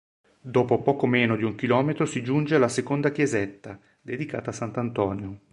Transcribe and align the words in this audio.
Dopo 0.41 0.81
poco 0.81 1.05
meno 1.05 1.35
di 1.35 1.43
un 1.43 1.53
chilometro 1.53 2.07
si 2.07 2.23
giunge 2.23 2.55
alla 2.55 2.69
seconde 2.69 3.11
chiesetta, 3.11 3.79
dedicata 4.01 4.49
a 4.49 4.53
Sant'Antonio. 4.53 5.39